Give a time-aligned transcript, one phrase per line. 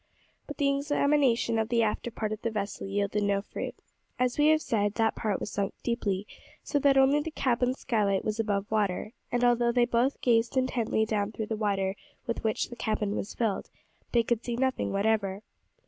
[0.47, 3.75] But the examination of the after part of the vessel yielded no fruit.
[4.17, 6.25] As we have said, that part was sunk deeply,
[6.63, 11.05] so that only the cabin skylight was above water, and, although they both gazed intently
[11.05, 11.95] down through the water
[12.25, 13.69] with which the cabin was filled,
[14.11, 15.43] they could see nothing whatever.